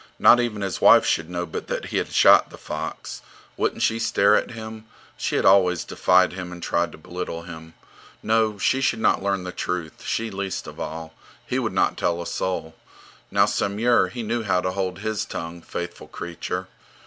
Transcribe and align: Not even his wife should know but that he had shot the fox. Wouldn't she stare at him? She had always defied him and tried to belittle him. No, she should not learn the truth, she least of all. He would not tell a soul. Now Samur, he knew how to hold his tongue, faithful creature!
Not 0.17 0.39
even 0.39 0.63
his 0.63 0.81
wife 0.81 1.05
should 1.05 1.29
know 1.29 1.45
but 1.45 1.67
that 1.67 1.85
he 1.85 1.97
had 1.97 2.11
shot 2.11 2.49
the 2.49 2.57
fox. 2.57 3.21
Wouldn't 3.55 3.83
she 3.83 3.99
stare 3.99 4.35
at 4.35 4.49
him? 4.49 4.85
She 5.15 5.35
had 5.35 5.45
always 5.45 5.83
defied 5.83 6.33
him 6.33 6.51
and 6.51 6.63
tried 6.63 6.91
to 6.93 6.97
belittle 6.97 7.43
him. 7.43 7.75
No, 8.23 8.57
she 8.57 8.81
should 8.81 8.97
not 8.97 9.21
learn 9.21 9.43
the 9.43 9.51
truth, 9.51 10.03
she 10.03 10.31
least 10.31 10.65
of 10.65 10.79
all. 10.79 11.13
He 11.45 11.59
would 11.59 11.71
not 11.73 11.97
tell 11.97 12.19
a 12.19 12.25
soul. 12.25 12.73
Now 13.29 13.45
Samur, 13.45 14.07
he 14.07 14.23
knew 14.23 14.41
how 14.41 14.59
to 14.61 14.71
hold 14.71 14.97
his 15.01 15.23
tongue, 15.23 15.61
faithful 15.61 16.07
creature! 16.07 16.67